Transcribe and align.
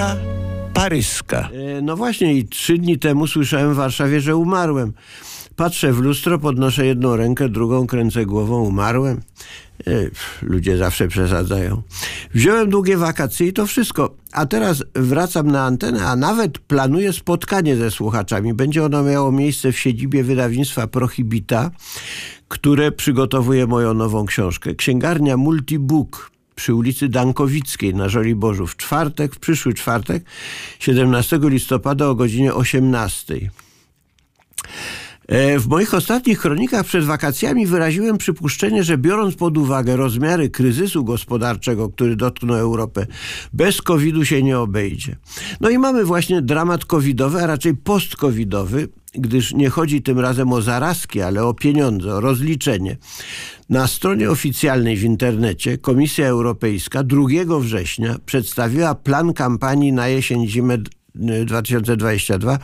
Kronika 0.00 0.16
paryska. 0.74 1.48
E, 1.78 1.82
No 1.82 1.96
właśnie 1.96 2.34
i 2.34 2.48
trzy 2.48 2.78
dni 2.78 2.98
temu 2.98 3.26
słyszałem 3.26 3.72
w 3.72 3.76
Warszawie, 3.76 4.20
że 4.20 4.36
umarłem. 4.36 4.92
Patrzę 5.56 5.92
w 5.92 5.98
lustro, 5.98 6.38
podnoszę 6.38 6.86
jedną 6.86 7.16
rękę, 7.16 7.48
drugą 7.48 7.86
kręcę 7.86 8.26
głową, 8.26 8.62
umarłem. 8.62 9.20
E, 9.86 9.92
Ludzie 10.42 10.76
zawsze 10.76 11.08
przesadzają. 11.08 11.82
Wziąłem 12.34 12.70
długie 12.70 12.96
wakacje 12.96 13.46
i 13.46 13.52
to 13.52 13.66
wszystko. 13.66 14.14
A 14.32 14.46
teraz 14.46 14.84
wracam 14.94 15.50
na 15.50 15.64
antenę, 15.64 16.06
a 16.06 16.16
nawet 16.16 16.58
planuję 16.58 17.12
spotkanie 17.12 17.76
ze 17.76 17.90
słuchaczami. 17.90 18.54
Będzie 18.54 18.84
ono 18.84 19.02
miało 19.02 19.32
miejsce 19.32 19.72
w 19.72 19.78
siedzibie 19.78 20.24
wydawnictwa 20.24 20.86
Prohibita, 20.86 21.70
które 22.48 22.92
przygotowuje 22.92 23.66
moją 23.66 23.94
nową 23.94 24.26
książkę. 24.26 24.74
Księgarnia 24.74 25.36
Multibook 25.36 26.30
przy 26.60 26.74
ulicy 26.74 27.08
Dankowickiej 27.08 27.94
na 27.94 28.08
Żoliborzu 28.08 28.66
w 28.66 28.76
czwartek, 28.76 29.34
w 29.34 29.38
przyszły 29.38 29.74
czwartek, 29.74 30.24
17 30.78 31.40
listopada 31.42 32.06
o 32.06 32.14
godzinie 32.14 32.54
18. 32.54 33.50
E, 35.28 35.58
W 35.58 35.66
moich 35.66 35.94
ostatnich 35.94 36.40
kronikach 36.40 36.86
przed 36.86 37.04
wakacjami 37.04 37.66
wyraziłem 37.66 38.18
przypuszczenie, 38.18 38.84
że 38.84 38.98
biorąc 38.98 39.34
pod 39.34 39.58
uwagę 39.58 39.96
rozmiary 39.96 40.50
kryzysu 40.50 41.04
gospodarczego, 41.04 41.88
który 41.88 42.16
dotknął 42.16 42.56
Europę, 42.56 43.06
bez 43.52 43.82
COVID-u 43.82 44.24
się 44.24 44.42
nie 44.42 44.58
obejdzie. 44.58 45.16
No 45.60 45.70
i 45.70 45.78
mamy 45.78 46.04
właśnie 46.04 46.42
dramat 46.42 46.84
covidowy, 46.84 47.42
a 47.42 47.46
raczej 47.46 47.74
post-covidowy, 47.74 48.88
gdyż 49.14 49.54
nie 49.54 49.70
chodzi 49.70 50.02
tym 50.02 50.18
razem 50.18 50.52
o 50.52 50.62
zarazki, 50.62 51.20
ale 51.20 51.44
o 51.44 51.54
pieniądze, 51.54 52.14
o 52.14 52.20
rozliczenie. 52.20 52.96
Na 53.68 53.86
stronie 53.86 54.30
oficjalnej 54.30 54.96
w 54.96 55.04
internecie 55.04 55.78
Komisja 55.78 56.26
Europejska 56.26 57.02
2 57.02 57.26
września 57.60 58.16
przedstawiła 58.26 58.94
plan 58.94 59.32
kampanii 59.32 59.92
na 59.92 60.08
jesień-zimę 60.08 60.78
2022 61.46 62.58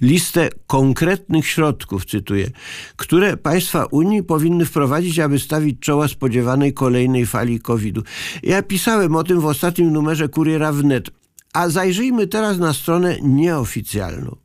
listę 0.00 0.48
konkretnych 0.66 1.46
środków, 1.46 2.04
cytuję, 2.04 2.50
które 2.96 3.36
państwa 3.36 3.84
Unii 3.84 4.22
powinny 4.22 4.64
wprowadzić, 4.64 5.18
aby 5.18 5.38
stawić 5.38 5.80
czoła 5.80 6.08
spodziewanej 6.08 6.72
kolejnej 6.72 7.26
fali 7.26 7.60
COVID-u. 7.60 8.02
Ja 8.42 8.62
pisałem 8.62 9.16
o 9.16 9.24
tym 9.24 9.40
w 9.40 9.46
ostatnim 9.46 9.92
numerze 9.92 10.28
Kuriera 10.28 10.72
Wnet. 10.72 11.10
A 11.56 11.68
zajrzyjmy 11.68 12.26
teraz 12.26 12.58
na 12.58 12.72
stronę 12.72 13.16
nieoficjalną. 13.22 14.36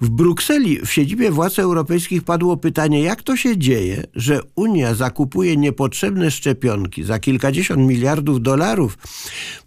W 0.00 0.08
Brukseli, 0.08 0.86
w 0.86 0.92
siedzibie 0.92 1.30
władz 1.30 1.58
europejskich 1.58 2.22
padło 2.22 2.56
pytanie, 2.56 3.02
jak 3.02 3.22
to 3.22 3.36
się 3.36 3.58
dzieje, 3.58 4.04
że 4.14 4.40
Unia 4.54 4.94
zakupuje 4.94 5.56
niepotrzebne 5.56 6.30
szczepionki 6.30 7.04
za 7.04 7.18
kilkadziesiąt 7.18 7.80
miliardów 7.80 8.42
dolarów, 8.42 8.98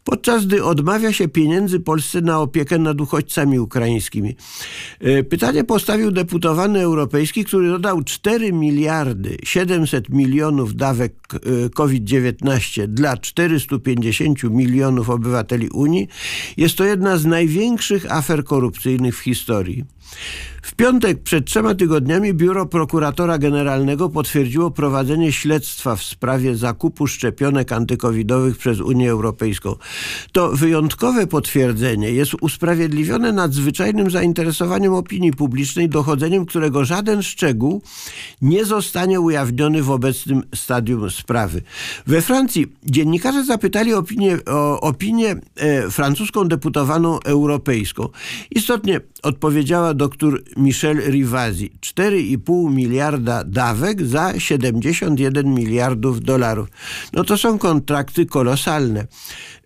podczas 0.06 0.46
gdy 0.46 0.64
odmawia 0.64 1.14
się 1.14 1.28
pieniędzy 1.28 1.80
Polsce 1.80 2.22
na 2.22 2.40
opiekę 2.40 2.80
nad 2.80 3.02
uchodźcami 3.02 3.60
ukraińskimi. 3.60 4.36
E, 5.00 5.24
Pytanie 5.24 5.64
postawił 5.64 6.12
deputowany 6.12 6.80
europejski, 6.80 7.46
który 7.46 7.70
dodał 7.70 8.04
4 8.04 8.54
miliardy 8.54 9.38
700 9.44 10.10
milionów 10.10 10.76
dawek 10.76 11.14
e, 11.34 11.70
COVID-19 11.70 12.88
dla 12.88 13.18
450 13.18 14.44
milionów 14.44 15.10
obywateli 15.10 15.70
Unii. 15.70 16.08
Jest 16.58 16.78
to 16.78 16.84
jedna 16.84 17.18
z 17.18 17.26
największych 17.26 18.12
afer 18.12 18.44
korupcyjnych 18.44 19.18
w 19.18 19.20
historii. 19.20 19.95
W 20.66 20.76
piątek 20.76 21.24
przed 21.24 21.46
trzema 21.46 21.76
tygodniami 21.76 22.34
biuro 22.34 22.66
prokuratora 22.66 23.38
generalnego 23.38 24.10
potwierdziło 24.10 24.72
prowadzenie 24.72 25.32
śledztwa 25.32 25.96
w 25.96 26.04
sprawie 26.04 26.56
zakupu 26.56 27.08
szczepionek 27.08 27.72
antykowidowych 27.72 28.58
przez 28.58 28.80
Unię 28.80 29.12
Europejską. 29.12 29.76
To 30.32 30.50
wyjątkowe 30.52 31.28
potwierdzenie 31.28 32.12
jest 32.12 32.34
usprawiedliwione 32.42 33.32
nadzwyczajnym 33.32 34.12
zainteresowaniem 34.12 34.94
opinii 34.94 35.32
publicznej, 35.32 35.90
dochodzeniem 35.90 36.46
którego 36.46 36.86
żaden 36.86 37.24
szczegół 37.24 37.82
nie 38.42 38.66
zostanie 38.66 39.20
ujawniony 39.22 39.84
w 39.84 39.92
obecnym 39.92 40.44
stadium 40.56 41.12
sprawy. 41.12 41.62
We 42.08 42.22
Francji 42.22 42.66
dziennikarze 42.84 43.44
zapytali 43.44 43.94
opinię, 43.94 44.38
o 44.46 44.82
opinię 44.82 45.36
e, 45.56 45.92
francuską 45.92 46.48
deputowaną 46.48 47.20
europejską. 47.20 48.10
Istotnie 48.52 49.02
odpowiedziała 49.26 49.94
dr 49.94 50.42
Michel 50.58 50.98
Rivasi. 51.12 51.72
4,5 51.82 52.72
miliarda 52.72 53.44
dawek 53.44 54.06
za 54.06 54.40
71 54.40 55.54
miliardów 55.54 56.22
dolarów. 56.22 56.68
No 57.14 57.24
to 57.24 57.38
są 57.38 57.58
kontrakty 57.58 58.26
kolosalne. 58.26 59.08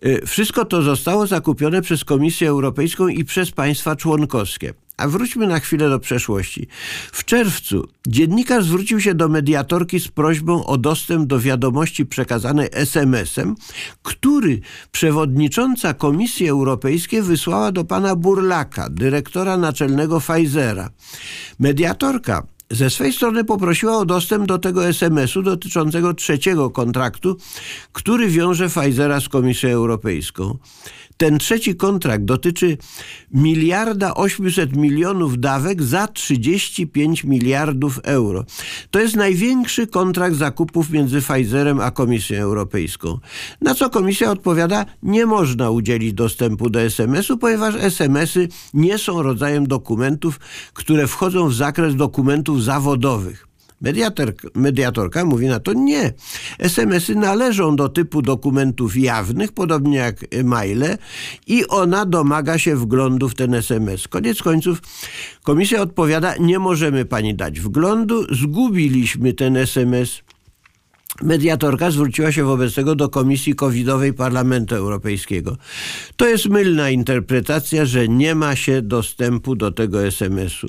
Y, 0.06 0.26
Wszystko 0.26 0.64
to 0.64 0.82
zostało 0.82 1.26
zakupione 1.26 1.82
przez 1.82 2.04
Komisję 2.04 2.48
Europejską 2.48 3.08
i 3.08 3.24
przez 3.24 3.50
państwa 3.50 3.96
członkowskie. 3.96 4.74
A 5.00 5.08
wróćmy 5.08 5.46
na 5.46 5.60
chwilę 5.60 5.90
do 5.90 5.98
przeszłości. 5.98 6.66
W 7.12 7.24
czerwcu 7.24 7.88
dziennikarz 8.06 8.64
zwrócił 8.64 9.00
się 9.00 9.14
do 9.14 9.28
mediatorki 9.28 10.00
z 10.00 10.08
prośbą 10.08 10.66
o 10.66 10.78
dostęp 10.78 11.26
do 11.26 11.40
wiadomości 11.40 12.06
przekazanej 12.06 12.68
SMS-em, 12.72 13.54
który 14.02 14.60
przewodnicząca 14.92 15.94
Komisji 15.94 16.48
Europejskiej 16.48 17.22
wysłała 17.22 17.72
do 17.72 17.84
pana 17.84 18.16
Burlaka, 18.16 18.88
dyrektora 18.90 19.56
naczelnego 19.56 20.20
Pfizera. 20.20 20.90
Mediatorka 21.58 22.46
ze 22.70 22.90
swej 22.90 23.12
strony 23.12 23.44
poprosiła 23.44 23.96
o 23.96 24.04
dostęp 24.04 24.46
do 24.46 24.58
tego 24.58 24.86
SMS-u 24.86 25.42
dotyczącego 25.42 26.14
trzeciego 26.14 26.70
kontraktu, 26.70 27.36
który 27.92 28.28
wiąże 28.28 28.68
Pfizera 28.68 29.20
z 29.20 29.28
Komisją 29.28 29.68
Europejską. 29.68 30.58
Ten 31.20 31.38
trzeci 31.38 31.76
kontrakt 31.76 32.24
dotyczy 32.24 32.76
miliarda 33.34 34.14
800 34.14 34.76
milionów 34.76 35.40
dawek 35.40 35.82
za 35.82 36.06
35 36.06 37.24
miliardów 37.24 38.00
euro. 38.02 38.44
To 38.90 39.00
jest 39.00 39.16
największy 39.16 39.86
kontrakt 39.86 40.36
zakupów 40.36 40.90
między 40.90 41.20
Pfizerem 41.20 41.80
a 41.80 41.90
Komisją 41.90 42.38
Europejską. 42.38 43.18
Na 43.60 43.74
co 43.74 43.90
komisja 43.90 44.30
odpowiada, 44.30 44.86
nie 45.02 45.26
można 45.26 45.70
udzielić 45.70 46.12
dostępu 46.12 46.70
do 46.70 46.80
SMS-u, 46.80 47.38
ponieważ 47.38 47.74
SMS-y 47.74 48.48
nie 48.74 48.98
są 48.98 49.22
rodzajem 49.22 49.66
dokumentów, 49.66 50.40
które 50.72 51.06
wchodzą 51.06 51.48
w 51.48 51.54
zakres 51.54 51.96
dokumentów 51.96 52.64
zawodowych. 52.64 53.49
Mediatorka, 53.80 54.48
mediatorka 54.54 55.24
mówi 55.24 55.46
na 55.46 55.60
to 55.60 55.72
nie. 55.72 56.12
SMS-y 56.58 57.14
należą 57.14 57.76
do 57.76 57.88
typu 57.88 58.22
dokumentów 58.22 58.96
jawnych, 58.96 59.52
podobnie 59.52 59.96
jak 59.96 60.24
maile, 60.44 60.98
i 61.46 61.66
ona 61.66 62.06
domaga 62.06 62.58
się 62.58 62.76
wglądu 62.76 63.28
w 63.28 63.34
ten 63.34 63.54
SMS. 63.54 64.08
Koniec 64.08 64.42
końców 64.42 64.82
komisja 65.42 65.82
odpowiada: 65.82 66.34
Nie 66.40 66.58
możemy 66.58 67.04
pani 67.04 67.34
dać 67.34 67.60
wglądu, 67.60 68.34
zgubiliśmy 68.34 69.32
ten 69.32 69.56
SMS. 69.56 70.22
Mediatorka 71.22 71.90
zwróciła 71.90 72.32
się 72.32 72.44
wobec 72.44 72.74
tego 72.74 72.94
do 72.94 73.08
Komisji 73.08 73.54
Covidowej 73.54 74.12
Parlamentu 74.12 74.74
Europejskiego. 74.74 75.56
To 76.16 76.28
jest 76.28 76.48
mylna 76.48 76.90
interpretacja, 76.90 77.84
że 77.84 78.08
nie 78.08 78.34
ma 78.34 78.56
się 78.56 78.82
dostępu 78.82 79.56
do 79.56 79.70
tego 79.70 80.06
SMS-u. 80.06 80.66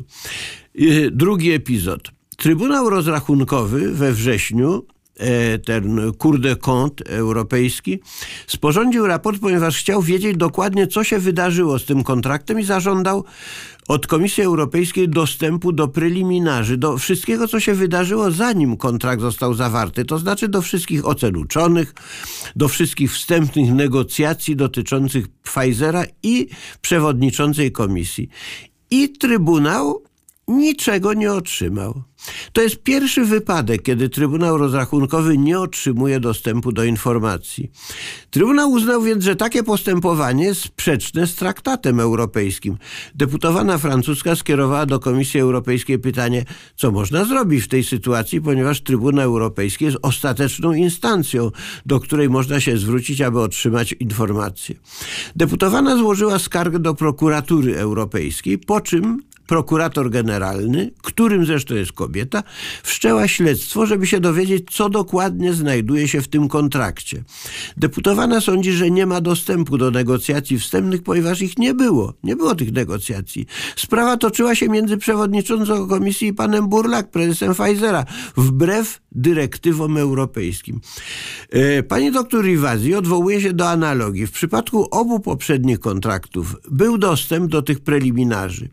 Yy, 0.75 1.11
Drugi 1.11 1.51
epizod. 1.51 2.20
Trybunał 2.41 2.89
Rozrachunkowy 2.89 3.91
we 3.91 4.11
wrześniu 4.11 4.85
e, 5.17 5.59
ten 5.59 6.11
Cour 6.17 6.39
de 6.39 6.55
Compte 6.55 7.05
europejski 7.05 7.99
sporządził 8.47 9.07
raport, 9.07 9.41
ponieważ 9.41 9.77
chciał 9.77 10.01
wiedzieć 10.01 10.37
dokładnie, 10.37 10.87
co 10.87 11.03
się 11.03 11.19
wydarzyło 11.19 11.79
z 11.79 11.85
tym 11.85 12.03
kontraktem 12.03 12.59
i 12.59 12.63
zażądał 12.63 13.25
od 13.87 14.07
Komisji 14.07 14.43
Europejskiej 14.43 15.09
dostępu 15.09 15.71
do 15.71 15.87
preliminarzy, 15.87 16.77
do 16.77 16.97
wszystkiego, 16.97 17.47
co 17.47 17.59
się 17.59 17.73
wydarzyło 17.73 18.31
zanim 18.31 18.77
kontrakt 18.77 19.21
został 19.21 19.53
zawarty, 19.53 20.05
to 20.05 20.19
znaczy 20.19 20.47
do 20.47 20.61
wszystkich 20.61 21.05
ocen 21.05 21.37
uczonych, 21.37 21.93
do 22.55 22.67
wszystkich 22.67 23.13
wstępnych 23.13 23.73
negocjacji 23.73 24.55
dotyczących 24.55 25.27
Pfizera 25.27 26.03
i 26.23 26.47
przewodniczącej 26.81 27.71
komisji. 27.71 28.29
I 28.91 29.09
Trybunał 29.09 30.10
niczego 30.57 31.13
nie 31.13 31.33
otrzymał. 31.33 32.03
To 32.53 32.61
jest 32.61 32.83
pierwszy 32.83 33.25
wypadek, 33.25 33.81
kiedy 33.81 34.09
Trybunał 34.09 34.57
Rozrachunkowy 34.57 35.37
nie 35.37 35.59
otrzymuje 35.59 36.19
dostępu 36.19 36.71
do 36.71 36.83
informacji. 36.83 37.71
Trybunał 38.29 38.71
uznał 38.71 39.01
więc, 39.01 39.23
że 39.23 39.35
takie 39.35 39.63
postępowanie 39.63 40.45
jest 40.45 40.61
sprzeczne 40.61 41.27
z 41.27 41.35
traktatem 41.35 41.99
europejskim. 41.99 42.77
Deputowana 43.15 43.77
francuska 43.77 44.35
skierowała 44.35 44.85
do 44.85 44.99
Komisji 44.99 45.39
Europejskiej 45.39 45.99
pytanie, 45.99 46.45
co 46.75 46.91
można 46.91 47.25
zrobić 47.25 47.63
w 47.63 47.67
tej 47.67 47.83
sytuacji, 47.83 48.41
ponieważ 48.41 48.81
Trybunał 48.81 49.25
Europejski 49.25 49.85
jest 49.85 49.97
ostateczną 50.01 50.73
instancją, 50.73 51.51
do 51.85 51.99
której 51.99 52.29
można 52.29 52.59
się 52.59 52.77
zwrócić, 52.77 53.21
aby 53.21 53.39
otrzymać 53.39 53.95
informacje. 53.99 54.75
Deputowana 55.35 55.97
złożyła 55.97 56.39
skargę 56.39 56.79
do 56.79 56.93
prokuratury 56.93 57.77
europejskiej, 57.77 58.57
po 58.57 58.81
czym 58.81 59.30
prokurator 59.51 60.09
generalny, 60.09 60.91
którym 61.01 61.45
zresztą 61.45 61.75
jest 61.75 61.91
kobieta, 61.91 62.43
wszczęła 62.83 63.27
śledztwo, 63.27 63.85
żeby 63.85 64.07
się 64.07 64.19
dowiedzieć, 64.19 64.67
co 64.71 64.89
dokładnie 64.89 65.53
znajduje 65.53 66.07
się 66.07 66.21
w 66.21 66.27
tym 66.27 66.47
kontrakcie. 66.47 67.23
Deputowana 67.77 68.41
sądzi, 68.41 68.71
że 68.71 68.91
nie 68.91 69.05
ma 69.05 69.21
dostępu 69.21 69.77
do 69.77 69.91
negocjacji 69.91 70.59
wstępnych, 70.59 71.03
ponieważ 71.03 71.41
ich 71.41 71.57
nie 71.57 71.73
było. 71.73 72.13
Nie 72.23 72.35
było 72.35 72.55
tych 72.55 72.71
negocjacji. 72.71 73.45
Sprawa 73.75 74.17
toczyła 74.17 74.55
się 74.55 74.69
między 74.69 74.97
przewodniczącą 74.97 75.87
komisji 75.87 76.27
i 76.27 76.33
panem 76.33 76.67
Burlak, 76.67 77.11
prezesem 77.11 77.53
Pfizera, 77.53 78.05
wbrew 78.37 79.01
dyrektywom 79.11 79.97
europejskim. 79.97 80.79
E, 81.49 81.83
pani 81.83 82.11
doktor 82.11 82.45
Rivazi 82.45 82.95
odwołuje 82.95 83.41
się 83.41 83.53
do 83.53 83.69
analogii. 83.69 84.27
W 84.27 84.31
przypadku 84.31 84.87
obu 84.91 85.19
poprzednich 85.19 85.79
kontraktów 85.79 86.55
był 86.71 86.97
dostęp 86.97 87.51
do 87.51 87.61
tych 87.61 87.79
preliminarzy. 87.79 88.69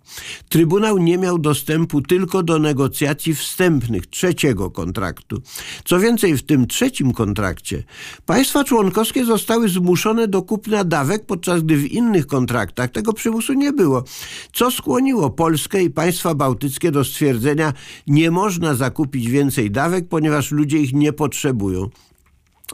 Trybunał 0.69 0.99
nie 0.99 1.19
miał 1.19 1.39
dostępu 1.39 2.03
tylko 2.03 2.43
do 2.43 2.59
negocjacji 2.59 3.35
wstępnych 3.35 4.07
trzeciego 4.07 4.71
kontraktu. 4.71 5.43
Co 5.85 6.01
więcej, 6.01 6.37
w 6.37 6.43
tym 6.43 6.67
trzecim 6.67 7.13
kontrakcie 7.13 7.83
państwa 8.27 8.65
członkowskie 8.65 9.25
zostały 9.25 9.69
zmuszone 9.69 10.29
do 10.29 10.43
kupna 10.43 10.85
dawek, 10.85 11.27
podczas 11.27 11.63
gdy 11.63 11.77
w 11.77 11.93
innych 11.93 12.27
kontraktach 12.27 12.91
tego 12.91 13.13
przymusu 13.13 13.53
nie 13.53 13.73
było. 13.73 14.05
Co 14.53 14.71
skłoniło 14.71 15.31
Polskę 15.31 15.83
i 15.83 15.91
państwa 15.91 16.35
bałtyckie 16.35 16.91
do 16.91 17.05
stwierdzenia, 17.05 17.73
nie 18.07 18.31
można 18.31 18.75
zakupić 18.75 19.31
więcej 19.31 19.71
dawek, 19.71 20.09
ponieważ 20.09 20.51
ludzie 20.51 20.79
ich 20.79 20.93
nie 20.93 21.13
potrzebują. 21.13 21.89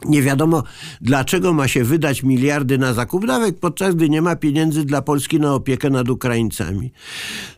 Nie 0.05 0.21
wiadomo, 0.21 0.63
dlaczego 1.01 1.53
ma 1.53 1.67
się 1.67 1.83
wydać 1.83 2.23
miliardy 2.23 2.77
na 2.77 2.93
zakup 2.93 3.25
dawek, 3.27 3.59
podczas 3.59 3.95
gdy 3.95 4.09
nie 4.09 4.21
ma 4.21 4.35
pieniędzy 4.35 4.85
dla 4.85 5.01
Polski 5.01 5.39
na 5.39 5.53
opiekę 5.53 5.89
nad 5.89 6.09
Ukraińcami. 6.09 6.91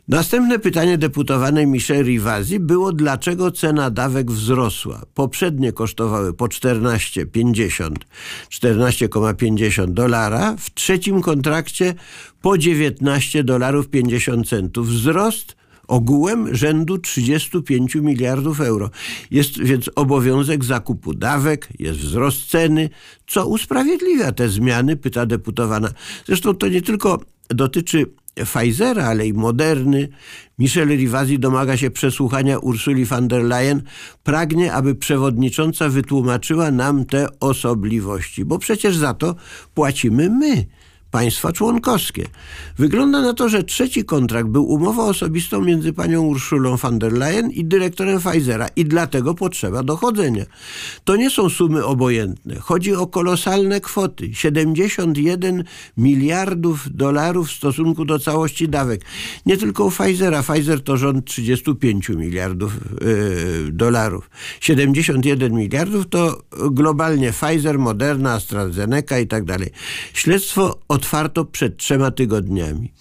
Następne 0.08 0.58
pytanie 0.58 0.98
deputowanej 0.98 1.66
Michelle 1.66 2.02
Rivazi 2.02 2.60
było, 2.60 2.92
dlaczego 2.92 3.50
cena 3.50 3.90
dawek 3.90 4.30
wzrosła. 4.30 5.02
Poprzednie 5.14 5.72
kosztowały 5.72 6.34
po 6.34 6.44
14,50 6.44 7.90
14,50 8.50 9.92
dolara, 9.92 10.56
w 10.58 10.74
trzecim 10.74 11.22
kontrakcie 11.22 11.94
po 12.40 12.58
19 12.58 13.44
dolarów 13.44 13.88
50 13.88 14.48
centów. 14.48 14.88
Wzrost 14.88 15.57
ogółem 15.88 16.54
rzędu 16.54 16.98
35 16.98 17.94
miliardów 17.94 18.60
euro. 18.60 18.90
Jest 19.30 19.62
więc 19.62 19.90
obowiązek 19.94 20.64
zakupu 20.64 21.14
dawek, 21.14 21.68
jest 21.78 21.98
wzrost 21.98 22.50
ceny. 22.50 22.90
Co 23.26 23.46
usprawiedliwia 23.46 24.32
te 24.32 24.48
zmiany, 24.48 24.96
pyta 24.96 25.26
deputowana. 25.26 25.88
Zresztą 26.26 26.54
to 26.54 26.68
nie 26.68 26.82
tylko 26.82 27.20
dotyczy 27.48 28.06
Pfizera, 28.44 29.04
ale 29.04 29.26
i 29.26 29.32
Moderny. 29.32 30.08
Michel 30.58 30.88
Rivazi 30.88 31.38
domaga 31.38 31.76
się 31.76 31.90
przesłuchania 31.90 32.58
Ursuli 32.58 33.04
von 33.04 33.28
der 33.28 33.44
Leyen. 33.44 33.82
Pragnie, 34.24 34.72
aby 34.72 34.94
przewodnicząca 34.94 35.88
wytłumaczyła 35.88 36.70
nam 36.70 37.04
te 37.04 37.40
osobliwości, 37.40 38.44
bo 38.44 38.58
przecież 38.58 38.96
za 38.96 39.14
to 39.14 39.34
płacimy 39.74 40.30
my 40.30 40.66
państwa 41.10 41.52
członkowskie. 41.52 42.26
Wygląda 42.78 43.20
na 43.20 43.34
to, 43.34 43.48
że 43.48 43.64
trzeci 43.64 44.04
kontrakt 44.04 44.48
był 44.48 44.64
umową 44.64 45.02
osobistą 45.02 45.60
między 45.60 45.92
panią 45.92 46.22
Urszulą 46.22 46.76
von 46.76 46.98
der 46.98 47.12
Leyen 47.12 47.50
i 47.50 47.64
dyrektorem 47.64 48.20
Pfizera 48.20 48.68
i 48.76 48.84
dlatego 48.84 49.34
potrzeba 49.34 49.82
dochodzenia. 49.82 50.44
To 51.04 51.16
nie 51.16 51.30
są 51.30 51.48
sumy 51.48 51.84
obojętne. 51.84 52.54
Chodzi 52.54 52.94
o 52.94 53.06
kolosalne 53.06 53.80
kwoty. 53.80 54.34
71 54.34 55.64
miliardów 55.96 56.96
dolarów 56.96 57.48
w 57.48 57.52
stosunku 57.52 58.04
do 58.04 58.18
całości 58.18 58.68
dawek. 58.68 59.00
Nie 59.46 59.56
tylko 59.56 59.84
u 59.84 59.90
Pfizera. 59.90 60.42
Pfizer 60.42 60.80
to 60.80 60.96
rząd 60.96 61.24
35 61.24 62.08
miliardów 62.08 62.72
yy, 63.00 63.72
dolarów. 63.72 64.30
71 64.60 65.52
miliardów 65.52 66.08
to 66.08 66.42
globalnie 66.70 67.32
Pfizer, 67.32 67.78
Moderna, 67.78 68.32
AstraZeneca 68.32 69.18
i 69.18 69.26
tak 69.26 69.44
dalej. 69.44 69.70
Śledztwo 70.12 70.78
otwarto 70.98 71.44
przed 71.44 71.76
trzema 71.76 72.10
tygodniami. 72.10 72.92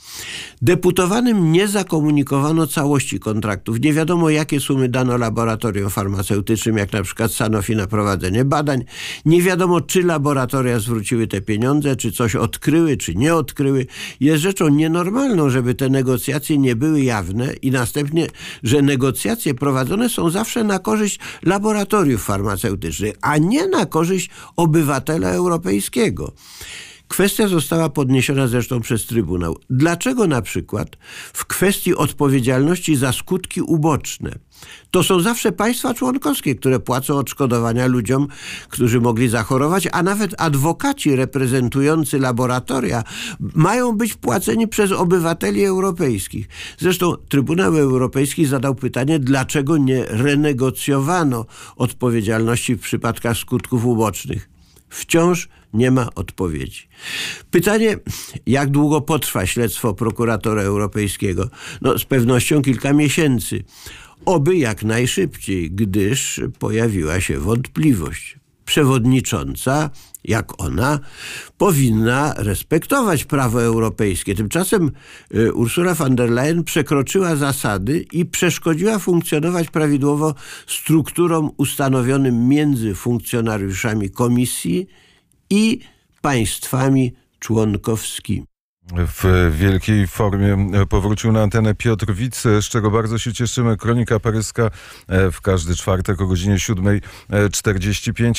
Deputowanym 0.62 1.52
nie 1.52 1.68
zakomunikowano 1.68 2.68
całości 2.68 3.20
kontraktów. 3.20 3.80
Nie 3.80 3.94
wiadomo, 3.94 4.30
jakie 4.30 4.60
sumy 4.60 4.90
dano 4.90 5.18
laboratorium 5.18 5.90
farmaceutycznym, 5.90 6.78
jak 6.78 6.94
na 6.94 7.04
przykład 7.04 7.32
Sanofi 7.32 7.76
na 7.76 7.88
prowadzenie 7.88 8.46
badań. 8.46 8.84
Nie 9.26 9.42
wiadomo, 9.42 9.82
czy 9.82 10.04
laboratoria 10.04 10.80
zwróciły 10.80 11.28
te 11.28 11.42
pieniądze, 11.42 11.96
czy 11.96 12.12
coś 12.12 12.36
odkryły, 12.36 12.98
czy 12.98 13.16
nie 13.16 13.36
odkryły. 13.36 13.86
Jest 14.20 14.44
rzeczą 14.44 14.68
nienormalną, 14.68 15.50
żeby 15.50 15.76
te 15.76 15.90
negocjacje 15.90 16.58
nie 16.58 16.76
były 16.76 17.02
jawne 17.02 17.54
i 17.54 17.72
następnie, 17.72 18.28
że 18.64 18.82
negocjacje 18.82 19.54
prowadzone 19.54 20.10
są 20.10 20.30
zawsze 20.30 20.64
na 20.64 20.80
korzyść 20.80 21.20
laboratoriów 21.44 22.24
farmaceutycznych, 22.24 23.16
a 23.22 23.38
nie 23.38 23.68
na 23.68 23.86
korzyść 23.86 24.30
obywatela 24.56 25.30
europejskiego. 25.30 26.34
Kwestia 27.08 27.48
została 27.48 27.90
podniesiona 27.90 28.48
zresztą 28.48 28.82
przez 28.82 29.06
Trybunał. 29.06 29.58
Dlaczego 29.70 30.28
na 30.28 30.42
przykład 30.42 30.98
w 31.34 31.46
kwestii 31.46 31.96
odpowiedzialności 31.96 32.96
za 32.96 33.12
skutki 33.12 33.62
uboczne 33.62 34.32
to 34.92 35.04
są 35.04 35.20
zawsze 35.20 35.52
państwa 35.52 35.94
członkowskie, 35.94 36.56
które 36.56 36.80
płacą 36.80 37.18
odszkodowania 37.18 37.88
ludziom, 37.88 38.28
którzy 38.70 39.02
mogli 39.02 39.30
zachorować, 39.30 39.88
a 39.92 40.04
nawet 40.04 40.42
adwokaci 40.42 41.16
reprezentujący 41.16 42.20
laboratoria 42.20 43.04
mają 43.40 43.98
być 43.98 44.14
płaceni 44.14 44.68
przez 44.68 44.92
obywateli 44.92 45.66
europejskich. 45.66 46.48
Zresztą 46.78 47.16
Trybunał 47.30 47.78
Europejski 47.78 48.46
zadał 48.46 48.76
pytanie, 48.76 49.20
dlaczego 49.20 49.78
nie 49.78 50.06
renegocjowano 50.06 51.46
odpowiedzialności 51.76 52.76
w 52.76 52.82
przypadkach 52.82 53.38
skutków 53.38 53.86
ubocznych. 53.86 54.57
Wciąż 54.90 55.50
nie 55.74 55.92
ma 55.92 56.10
odpowiedzi. 56.16 56.88
Pytanie, 57.52 57.98
jak 58.46 58.70
długo 58.70 59.02
potrwa 59.02 59.46
śledztwo 59.46 59.94
prokuratora 59.94 60.62
europejskiego? 60.62 61.50
No, 61.82 62.00
z 62.00 62.06
pewnością 62.06 62.62
kilka 62.62 62.94
miesięcy. 62.94 63.64
Oby 64.26 64.58
jak 64.58 64.84
najszybciej, 64.84 65.72
gdyż 65.72 66.42
pojawiła 66.60 67.22
się 67.22 67.40
wątpliwość. 67.40 68.37
Przewodnicząca, 68.68 69.90
jak 70.24 70.62
ona, 70.62 71.00
powinna 71.58 72.34
respektować 72.38 73.26
prawo 73.26 73.64
europejskie. 73.64 74.36
Tymczasem 74.36 74.92
y, 75.36 75.54
Ursula 75.54 75.94
von 75.94 76.16
der 76.16 76.30
Leyen 76.30 76.64
przekroczyła 76.64 77.36
zasady 77.36 78.06
i 78.12 78.26
przeszkodziła 78.26 79.00
funkcjonować 79.00 79.70
prawidłowo 79.70 80.36
strukturom 80.68 81.52
ustanowionym 81.58 82.48
między 82.48 82.96
funkcjonariuszami 82.96 84.10
komisji 84.10 84.88
i 85.50 85.80
państwami 86.22 87.14
członkowskimi. 87.40 88.46
W 88.96 89.52
wielkiej 89.60 90.08
formie 90.08 90.72
powrócił 90.90 91.32
na 91.32 91.44
antenę 91.44 91.76
Piotr 91.76 92.14
Wic, 92.14 92.42
z 92.42 92.66
czego 92.66 92.92
bardzo 92.92 93.18
się 93.18 93.34
cieszymy. 93.34 93.78
Kronika 93.78 94.20
paryska 94.20 94.70
w 95.08 95.42
każdy 95.42 95.76
czwartek 95.76 96.22
o 96.22 96.28
godzinie 96.28 96.56
7.45. 96.56 98.34